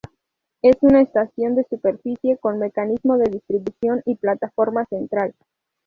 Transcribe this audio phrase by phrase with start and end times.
[0.63, 5.35] Es una estación de superficie, con mecanismo de distribución y plataforma central.